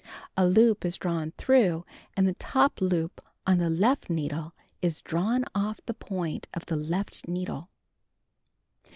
Cut 0.03 0.35
2. 0.37 0.41
A 0.41 0.45
loop 0.47 0.83
is 0.83 0.97
drawn 0.97 1.29
through; 1.37 1.85
and 2.17 2.27
the 2.27 2.33
top 2.33 2.81
loop 2.81 3.21
on 3.45 3.59
the 3.59 3.69
left 3.69 4.09
needle 4.09 4.55
is 4.81 4.99
drawn 4.99 5.43
oflF 5.53 5.77
the 5.85 5.93
point 5.93 6.47
of 6.55 6.65
the 6.65 6.75
left 6.75 7.27
needle. 7.27 7.69